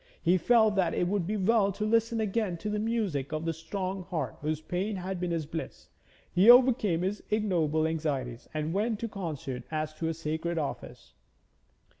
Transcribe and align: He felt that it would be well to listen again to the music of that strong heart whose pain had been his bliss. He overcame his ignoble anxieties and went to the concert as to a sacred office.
He 0.19 0.35
felt 0.39 0.73
that 0.77 0.95
it 0.95 1.07
would 1.07 1.27
be 1.27 1.37
well 1.37 1.71
to 1.73 1.85
listen 1.85 2.19
again 2.19 2.57
to 2.57 2.71
the 2.71 2.79
music 2.79 3.31
of 3.31 3.45
that 3.45 3.53
strong 3.53 4.01
heart 4.05 4.35
whose 4.41 4.59
pain 4.59 4.95
had 4.95 5.19
been 5.19 5.29
his 5.29 5.45
bliss. 5.45 5.89
He 6.31 6.49
overcame 6.49 7.03
his 7.03 7.21
ignoble 7.29 7.85
anxieties 7.85 8.49
and 8.51 8.73
went 8.73 8.97
to 9.01 9.07
the 9.07 9.13
concert 9.13 9.61
as 9.69 9.93
to 9.93 10.07
a 10.07 10.15
sacred 10.15 10.57
office. 10.57 11.13